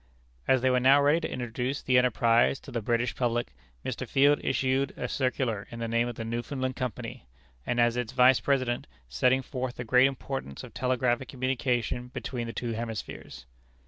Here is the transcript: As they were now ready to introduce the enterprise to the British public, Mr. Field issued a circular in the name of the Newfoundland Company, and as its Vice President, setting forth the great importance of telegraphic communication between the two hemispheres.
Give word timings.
As 0.47 0.61
they 0.63 0.71
were 0.71 0.79
now 0.79 0.99
ready 0.99 1.19
to 1.19 1.31
introduce 1.31 1.83
the 1.83 1.99
enterprise 1.99 2.59
to 2.61 2.71
the 2.71 2.81
British 2.81 3.13
public, 3.15 3.53
Mr. 3.85 4.09
Field 4.09 4.39
issued 4.43 4.97
a 4.97 5.07
circular 5.07 5.67
in 5.69 5.77
the 5.77 5.87
name 5.87 6.07
of 6.07 6.15
the 6.15 6.25
Newfoundland 6.25 6.75
Company, 6.75 7.27
and 7.67 7.79
as 7.79 7.95
its 7.95 8.11
Vice 8.11 8.39
President, 8.39 8.87
setting 9.07 9.43
forth 9.43 9.75
the 9.75 9.83
great 9.83 10.07
importance 10.07 10.63
of 10.63 10.73
telegraphic 10.73 11.27
communication 11.27 12.07
between 12.07 12.47
the 12.47 12.51
two 12.53 12.71
hemispheres. 12.71 13.45